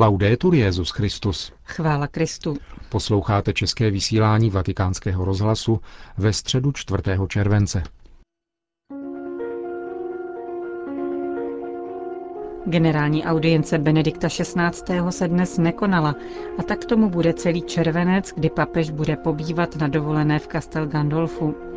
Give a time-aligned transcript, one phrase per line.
[0.00, 1.52] Laudetur Jezus Christus.
[1.64, 2.56] Chvála Kristu.
[2.88, 5.80] Posloucháte české vysílání Vatikánského rozhlasu
[6.18, 7.02] ve středu 4.
[7.28, 7.82] července.
[12.66, 15.10] Generální audience Benedikta XVI.
[15.10, 16.14] se dnes nekonala
[16.58, 21.67] a tak tomu bude celý červenec, kdy papež bude pobývat na dovolené v Castel Gandolfu.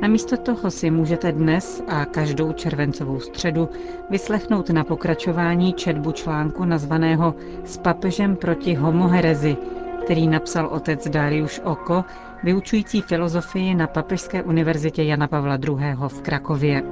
[0.00, 3.68] Namísto toho si můžete dnes a každou červencovou středu
[4.10, 9.56] vyslechnout na pokračování četbu článku nazvaného S papežem proti homoherezi,
[10.04, 12.04] který napsal otec Darius Oko,
[12.42, 15.96] vyučující filozofii na Papežské univerzitě Jana Pavla II.
[16.08, 16.82] v Krakově.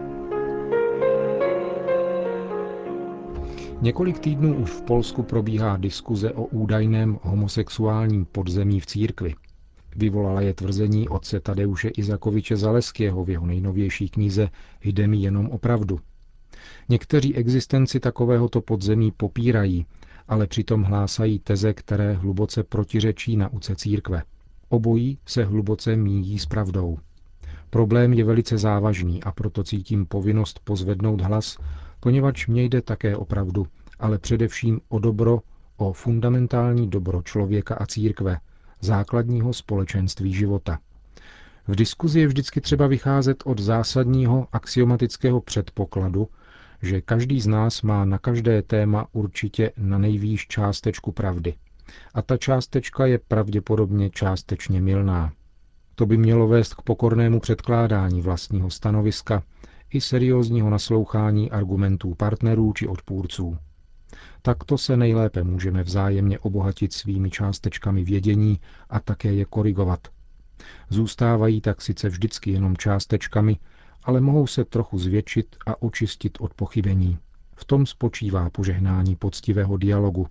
[3.81, 9.35] Několik týdnů už v Polsku probíhá diskuze o údajném homosexuálním podzemí v církvi.
[9.97, 14.49] Vyvolala je tvrzení otce Tadeuše Izakoviče Zaleského v jeho nejnovější knize
[14.85, 16.01] Jde mi jenom o pravdu.
[16.89, 19.87] Někteří existenci takovéhoto podzemí popírají,
[20.29, 24.23] ale přitom hlásají teze, které hluboce protiřečí nauce církve.
[24.69, 26.99] Obojí se hluboce míjí s pravdou.
[27.71, 31.59] Problém je velice závažný a proto cítím povinnost pozvednout hlas,
[32.01, 33.67] poněvadž mě jde také o pravdu,
[33.99, 35.41] ale především o dobro,
[35.77, 38.39] o fundamentální dobro člověka a církve,
[38.83, 40.79] základního společenství života.
[41.69, 46.29] V diskuzi je vždycky třeba vycházet od zásadního axiomatického předpokladu,
[46.83, 51.55] že každý z nás má na každé téma určitě na nejvýš částečku pravdy.
[52.15, 55.33] A ta částečka je pravděpodobně částečně milná.
[55.95, 59.43] To by mělo vést k pokornému předkládání vlastního stanoviska
[59.91, 63.59] i seriózního naslouchání argumentů partnerů či odpůrců.
[64.45, 70.09] Takto se nejlépe můžeme vzájemně obohatit svými částečkami vědění a také je korigovat.
[70.89, 73.57] Zůstávají tak sice vždycky jenom částečkami,
[74.03, 77.19] ale mohou se trochu zvětšit a očistit od pochybení.
[77.57, 80.27] V tom spočívá požehnání poctivého dialogu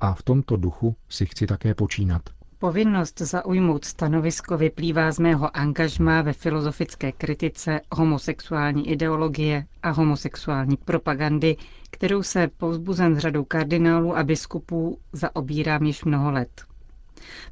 [0.00, 2.22] a v tomto duchu si chci také počínat.
[2.62, 11.56] Povinnost zaujmout stanovisko vyplývá z mého angažmá ve filozofické kritice homosexuální ideologie a homosexuální propagandy,
[11.90, 16.64] kterou se povzbuzen řadou kardinálů a biskupů zaobírám již mnoho let.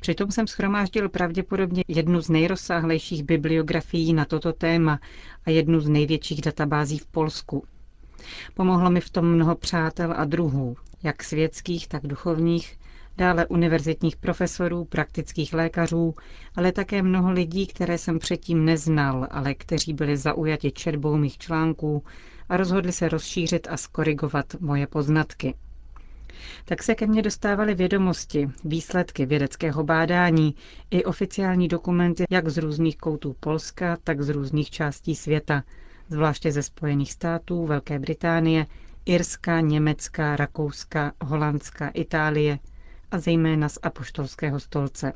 [0.01, 5.01] Přitom jsem schromáždil pravděpodobně jednu z nejrozsáhlejších bibliografií na toto téma
[5.47, 7.65] a jednu z největších databází v Polsku.
[8.55, 12.80] Pomohlo mi v tom mnoho přátel a druhů, jak světských, tak duchovních,
[13.21, 16.15] dále univerzitních profesorů, praktických lékařů,
[16.57, 22.05] ale také mnoho lidí, které jsem předtím neznal, ale kteří byli zaujati četbou mých článků
[22.49, 25.55] a rozhodli se rozšířit a skorigovat moje poznatky.
[26.65, 30.55] Tak se ke mně dostávaly vědomosti, výsledky vědeckého bádání
[30.91, 35.63] i oficiální dokumenty jak z různých koutů Polska, tak z různých částí světa,
[36.09, 38.67] zvláště ze Spojených států, Velké Británie,
[39.07, 42.59] Irska, Německa, Rakouska, Holandska, Itálie,
[43.11, 45.13] a zejména z apoštolského stolce.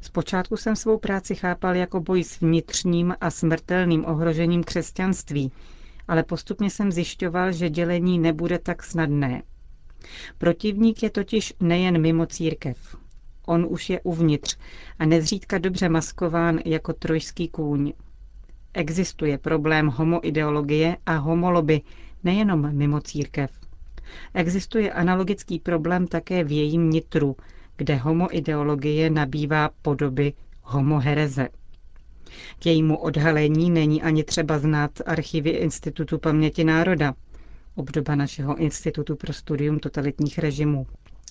[0.00, 5.52] Zpočátku jsem svou práci chápal jako boj s vnitřním a smrtelným ohrožením křesťanství,
[6.08, 9.42] ale postupně jsem zjišťoval, že dělení nebude tak snadné.
[10.38, 12.96] Protivník je totiž nejen mimo církev.
[13.46, 14.56] On už je uvnitř
[14.98, 17.92] a nezřídka dobře maskován jako trojský kůň.
[18.74, 21.80] Existuje problém homoideologie a homoloby
[22.24, 23.65] nejenom mimo církev.
[24.34, 27.36] Existuje analogický problém také v jejím nitru,
[27.76, 31.48] kde homoideologie nabývá podoby homohereze.
[32.58, 37.14] K jejímu odhalení není ani třeba znát archivy Institutu paměti národa,
[37.74, 40.86] obdoba našeho Institutu pro studium totalitních režimů.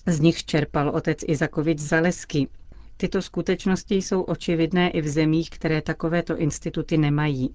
[0.06, 2.48] Z nich čerpal otec Izakovič Zalesky.
[2.96, 7.54] Tyto skutečnosti jsou očividné i v zemích, které takovéto instituty nemají.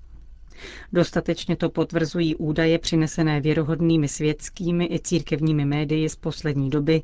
[0.93, 7.03] Dostatečně to potvrzují údaje přinesené věrohodnými světskými i církevními médii z poslední doby,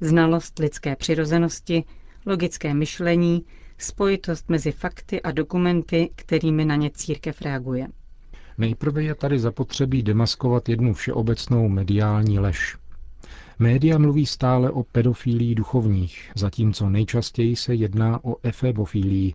[0.00, 1.84] znalost lidské přirozenosti,
[2.26, 3.44] logické myšlení,
[3.78, 7.86] spojitost mezi fakty a dokumenty, kterými na ně církev reaguje.
[8.58, 12.76] Nejprve je tady zapotřebí demaskovat jednu všeobecnou mediální lež.
[13.58, 19.34] Média mluví stále o pedofílii duchovních, zatímco nejčastěji se jedná o efebofílii,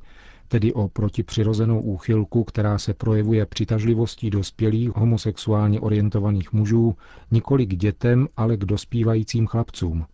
[0.50, 6.96] tedy o protipřirozenou úchylku, která se projevuje přitažlivostí dospělých homosexuálně orientovaných mužů
[7.32, 10.06] nikoli k dětem, ale k dospívajícím chlapcům.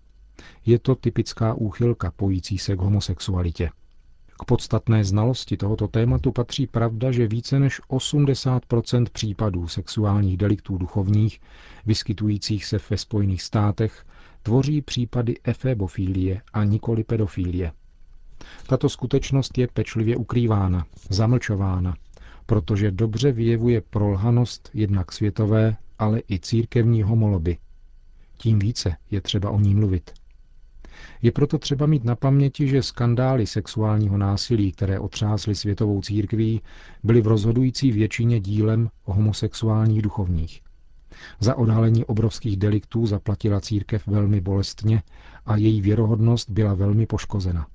[0.65, 3.69] Je to typická úchylka pojící se k homosexualitě.
[4.39, 11.41] K podstatné znalosti tohoto tématu patří pravda, že více než 80% případů sexuálních deliktů duchovních,
[11.85, 14.05] vyskytujících se ve Spojených státech,
[14.43, 17.71] tvoří případy efebofílie a nikoli pedofílie.
[18.67, 21.95] Tato skutečnost je pečlivě ukrývána, zamlčována,
[22.45, 27.57] protože dobře vyjevuje prolhanost jednak světové, ale i církevní homoloby.
[28.37, 30.11] Tím více je třeba o ní mluvit.
[31.21, 36.61] Je proto třeba mít na paměti, že skandály sexuálního násilí, které otřásly světovou církví,
[37.03, 40.61] byly v rozhodující většině dílem homosexuálních duchovních.
[41.39, 45.03] Za odhalení obrovských deliktů zaplatila církev velmi bolestně
[45.45, 47.67] a její věrohodnost byla velmi poškozena.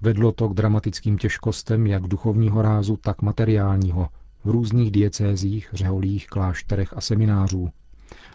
[0.00, 4.08] Vedlo to k dramatickým těžkostem jak duchovního rázu, tak materiálního
[4.44, 7.68] v různých diecézích, řeholích, klášterech a seminářů.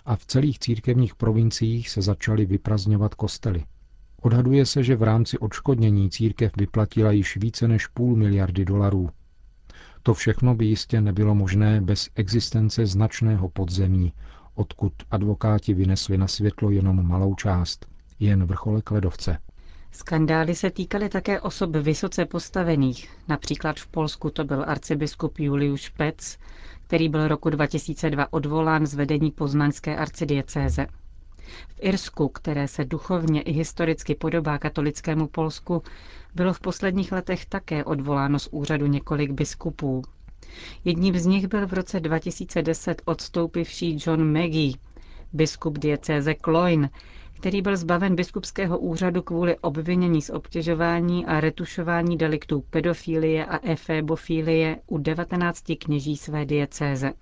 [0.05, 3.63] A v celých církevních provinciích se začaly vyprazňovat kostely.
[4.21, 9.09] Odhaduje se, že v rámci odškodnění církev vyplatila již více než půl miliardy dolarů.
[10.03, 14.13] To všechno by jistě nebylo možné bez existence značného podzemí,
[14.55, 17.85] odkud advokáti vynesli na světlo jenom malou část,
[18.19, 19.37] jen vrcholek ledovce.
[19.91, 23.09] Skandály se týkaly také osob vysoce postavených.
[23.27, 26.37] Například v Polsku to byl arcibiskup Juliusz Pec,
[26.87, 30.87] který byl roku 2002 odvolán z vedení poznaňské arcidiecéze.
[31.67, 35.83] V Irsku, které se duchovně i historicky podobá katolickému Polsku,
[36.35, 40.01] bylo v posledních letech také odvoláno z úřadu několik biskupů.
[40.85, 44.73] Jedním z nich byl v roce 2010 odstoupivší John Maggie,
[45.33, 46.89] biskup diecéze Cloyne,
[47.41, 54.77] který byl zbaven biskupského úřadu kvůli obvinění z obtěžování a retušování deliktů pedofilie a efébofilie
[54.87, 57.13] u 19 kněží své diecéze.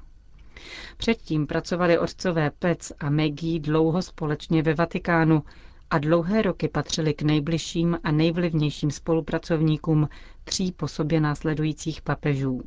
[0.98, 5.44] Předtím pracovali otcové Pec a Maggie dlouho společně ve Vatikánu
[5.90, 10.10] a dlouhé roky patřili k nejbližším a nejvlivnějším spolupracovníkům
[10.44, 12.62] tří po sobě následujících papežů.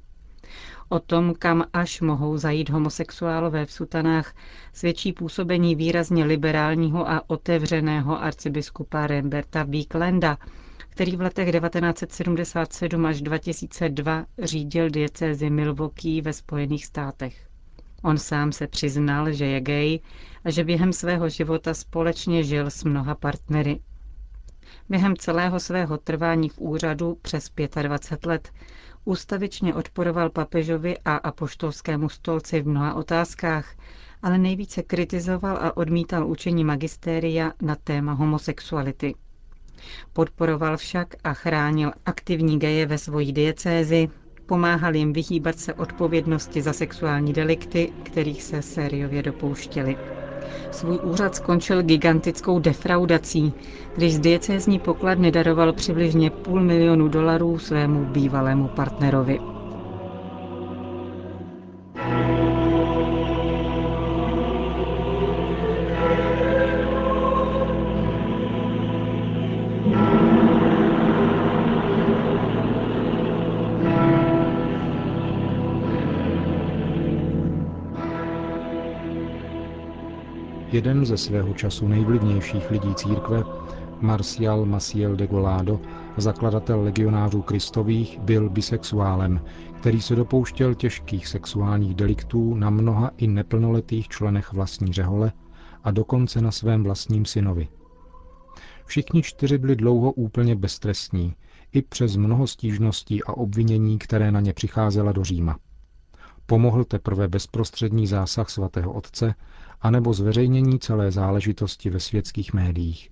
[0.89, 4.35] O tom, kam až mohou zajít homosexuálové v sutanách,
[4.73, 10.39] svědčí působení výrazně liberálního a otevřeného arcibiskupa Remberta Víklenda,
[10.89, 17.47] který v letech 1977 až 2002 řídil diecézi Milwaukee ve Spojených státech.
[18.05, 20.01] On sám se přiznal, že je gay
[20.45, 23.81] a že během svého života společně žil s mnoha partnery.
[24.89, 27.51] Během celého svého trvání v úřadu přes
[27.83, 28.51] 25 let
[29.05, 33.75] Ústavičně odporoval papežovi a apoštolskému stolci v mnoha otázkách,
[34.23, 39.15] ale nejvíce kritizoval a odmítal učení magistéria na téma homosexuality.
[40.13, 44.09] Podporoval však a chránil aktivní geje ve svojí diecézi,
[44.47, 49.97] pomáhal jim vyhýbat se odpovědnosti za sexuální delikty, kterých se sériově dopouštěli.
[50.71, 53.53] Svůj úřad skončil gigantickou defraudací,
[53.97, 59.41] když z diecézní pokladny daroval přibližně půl milionu dolarů svému bývalému partnerovi.
[80.73, 83.45] Jeden ze svého času nejvlivnějších lidí církve,
[84.01, 85.81] Marcial Maciel de Golado,
[86.17, 89.41] zakladatel legionářů kristových, byl bisexuálem,
[89.77, 95.33] který se dopouštěl těžkých sexuálních deliktů na mnoha i neplnoletých členech vlastní řehole
[95.85, 97.69] a dokonce na svém vlastním synovi.
[98.85, 101.35] Všichni čtyři byli dlouho úplně beztrestní,
[101.73, 105.59] i přes mnoho stížností a obvinění, které na ně přicházela do Říma.
[106.47, 109.35] Pomohl teprve bezprostřední zásah svatého otce
[109.81, 113.11] anebo zveřejnění celé záležitosti ve světských médiích.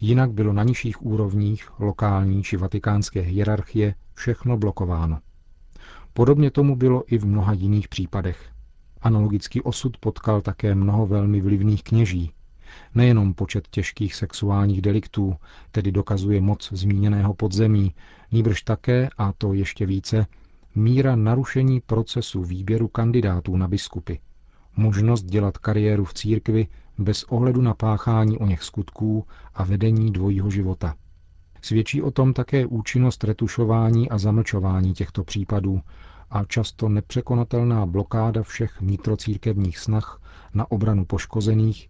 [0.00, 5.18] Jinak bylo na nižších úrovních lokální či vatikánské hierarchie všechno blokováno.
[6.12, 8.50] Podobně tomu bylo i v mnoha jiných případech.
[9.00, 12.32] Analogický osud potkal také mnoho velmi vlivných kněží.
[12.94, 15.36] Nejenom počet těžkých sexuálních deliktů,
[15.70, 17.94] tedy dokazuje moc zmíněného podzemí,
[18.32, 20.26] níbrž také, a to ještě více,
[20.78, 24.14] míra narušení procesu výběru kandidátů na biskupy
[24.78, 26.66] možnost dělat kariéru v církvi
[26.98, 30.94] bez ohledu na páchání o něch skutků a vedení dvojího života.
[31.62, 35.80] Svědčí o tom také účinnost retušování a zamlčování těchto případů
[36.30, 40.20] a často nepřekonatelná blokáda všech vnitrocírkevních snah
[40.54, 41.88] na obranu poškozených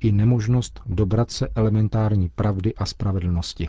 [0.00, 3.68] i nemožnost dobrat se elementární pravdy a spravedlnosti.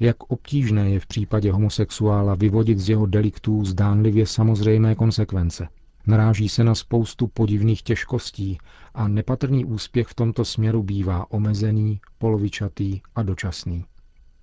[0.00, 5.68] Jak obtížné je v případě homosexuála vyvodit z jeho deliktů zdánlivě samozřejmé konsekvence–
[6.06, 8.58] Naráží se na spoustu podivných těžkostí
[8.94, 13.84] a nepatrný úspěch v tomto směru bývá omezený, polovičatý a dočasný.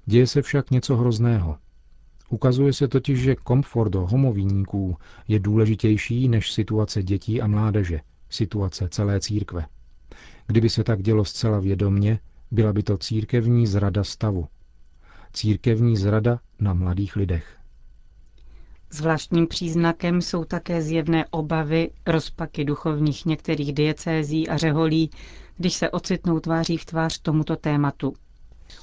[0.05, 1.57] Děje se však něco hrozného.
[2.29, 4.97] Ukazuje se totiž, že komfort do homovíníků
[5.27, 7.99] je důležitější než situace dětí a mládeže,
[8.29, 9.65] situace celé církve.
[10.47, 12.19] Kdyby se tak dělo zcela vědomně,
[12.51, 14.47] byla by to církevní zrada stavu.
[15.37, 17.57] Církevní zrada na mladých lidech.
[18.91, 25.09] Zvláštním příznakem jsou také zjevné obavy, rozpaky duchovních některých diecézí a řeholí,
[25.57, 28.13] když se ocitnou tváří v tvář tomuto tématu.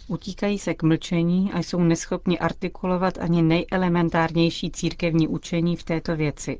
[0.08, 6.58] Utíkají se k mlčení a jsou neschopni artikulovat ani nejelementárnější církevní učení v této věci.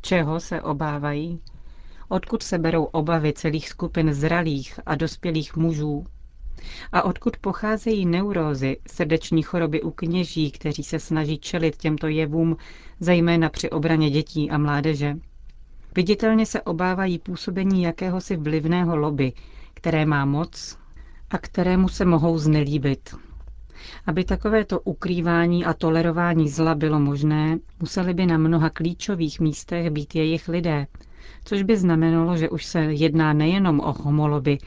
[0.00, 1.40] Čeho se obávají?
[2.08, 6.06] Odkud se berou obavy celých skupin zralých a dospělých mužů?
[6.92, 12.56] A odkud pocházejí neurózy, srdeční choroby u kněží, kteří se snaží čelit těmto jevům,
[13.00, 15.16] zejména při obraně dětí a mládeže?
[15.96, 19.32] Viditelně se obávají působení jakéhosi vlivného lobby,
[19.74, 20.78] které má moc
[21.30, 23.14] a kterému se mohou znelíbit.
[24.06, 30.14] Aby takovéto ukrývání a tolerování zla bylo možné, museli by na mnoha klíčových místech být
[30.14, 30.86] jejich lidé,
[31.44, 34.58] což by znamenalo, že už se jedná nejenom o homoloby,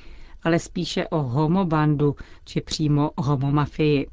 [0.45, 4.07] ale spíše o homobandu či přímo homomafii.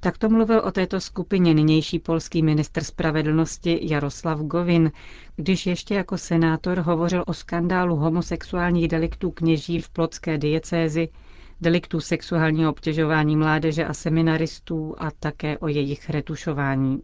[0.00, 4.92] Takto mluvil o této skupině nynější polský ministr spravedlnosti Jaroslav Govin,
[5.36, 11.08] když ještě jako senátor hovořil o skandálu homosexuálních deliktů kněží v plotské diecézi,
[11.60, 17.02] deliktů sexuálního obtěžování mládeže a seminaristů a také o jejich retušování.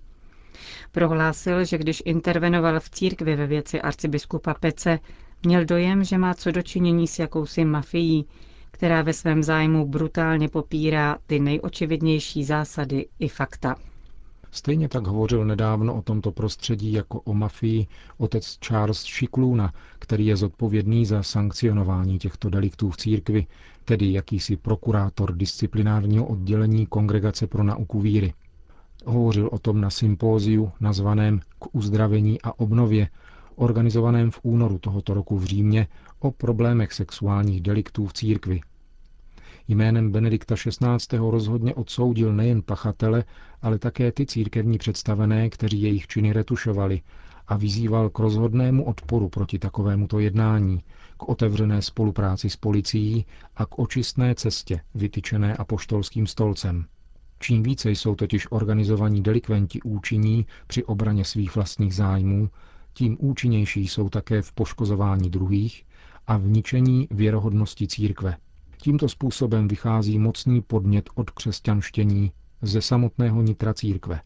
[0.92, 4.98] Prohlásil, že když intervenoval v církvi ve věci arcibiskupa Pece,
[5.42, 8.26] měl dojem, že má co dočinění s jakousi mafií,
[8.70, 13.76] která ve svém zájmu brutálně popírá ty nejočividnější zásady i fakta.
[14.50, 17.86] Stejně tak hovořil nedávno o tomto prostředí jako o mafii
[18.18, 23.46] otec Charles Šikluna, který je zodpovědný za sankcionování těchto deliktů v církvi,
[23.84, 28.34] tedy jakýsi prokurátor disciplinárního oddělení Kongregace pro nauku víry.
[29.04, 33.08] Hovořil o tom na sympóziu nazvaném K uzdravení a obnově,
[33.56, 35.86] organizovaném v únoru tohoto roku v Římě
[36.20, 38.60] o problémech sexuálních deliktů v církvi.
[39.68, 41.18] Jménem Benedikta XVI.
[41.18, 43.24] rozhodně odsoudil nejen pachatele,
[43.62, 47.00] ale také ty církevní představené, kteří jejich činy retušovali
[47.48, 50.82] a vyzýval k rozhodnému odporu proti takovémuto jednání,
[51.16, 56.84] k otevřené spolupráci s policií a k očistné cestě vytyčené apoštolským stolcem.
[57.40, 62.50] Čím více jsou totiž organizovaní delikventi účinní při obraně svých vlastních zájmů,
[62.92, 65.84] tím účinnější jsou také v poškozování druhých
[66.28, 68.36] a v ničení věrohodnosti církve.
[68.76, 72.32] Tímto způsobem vychází mocný podnět od křesťanštění
[72.62, 74.20] ze samotného nitra církve.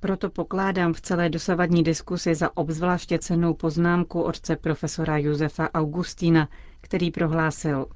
[0.00, 6.48] Proto pokládám v celé dosavadní diskusi za obzvláště cenou poznámku otce profesora Josefa Augustína,
[6.80, 7.86] který prohlásil,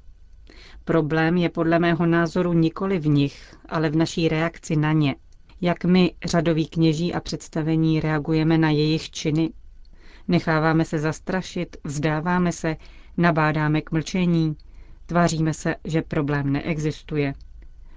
[0.85, 5.15] Problém je podle mého názoru nikoli v nich, ale v naší reakci na ně.
[5.61, 9.49] Jak my, řadoví kněží a představení, reagujeme na jejich činy?
[10.27, 12.77] Necháváme se zastrašit, vzdáváme se,
[13.17, 14.55] nabádáme k mlčení,
[15.05, 17.33] tváříme se, že problém neexistuje.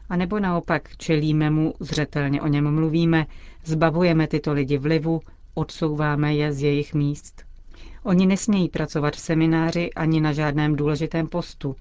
[0.08, 3.26] A nebo naopak čelíme mu, zřetelně o něm mluvíme,
[3.64, 5.20] zbavujeme tyto lidi vlivu,
[5.54, 7.44] odsouváme je z jejich míst.
[8.02, 11.76] Oni nesmějí pracovat v semináři ani na žádném důležitém postu,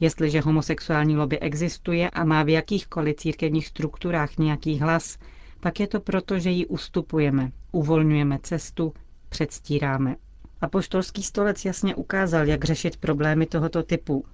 [0.00, 5.18] Jestliže homosexuální lobby existuje a má v jakýchkoliv církevních strukturách nějaký hlas,
[5.60, 8.92] pak je to proto, že ji ustupujeme, uvolňujeme cestu,
[9.28, 10.16] předstíráme.
[10.60, 14.24] A poštolský stolec jasně ukázal, jak řešit problémy tohoto typu.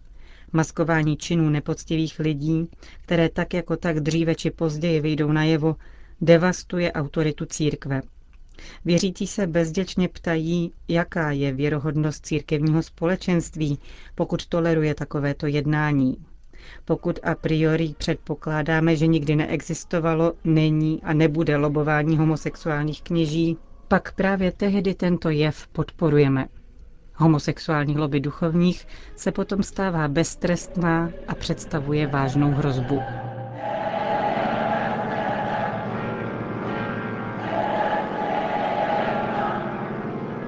[0.52, 2.69] Maskování činů nepoctivých lidí,
[3.02, 5.76] které tak jako tak dříve či později vyjdou najevo,
[6.21, 8.02] devastuje autoritu církve
[8.85, 13.79] Věřící se bezděčně ptají, jaká je věrohodnost církevního společenství,
[14.14, 16.17] pokud toleruje takovéto jednání.
[16.85, 23.57] Pokud a priori předpokládáme, že nikdy neexistovalo, není a nebude lobování homosexuálních kněží,
[23.92, 26.46] pak právě tehdy tento jev podporujeme.
[27.14, 33.00] Homosexuální lobby duchovních se potom stává beztrestná a představuje vážnou hrozbu.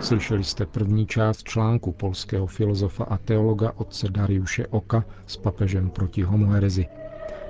[0.00, 6.22] Slyšeli jste první část článku polského filozofa a teologa otce Dariuše Oka s papežem proti
[6.22, 6.86] homoherezi.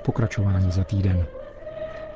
[0.04, 1.26] Pokračování za týden.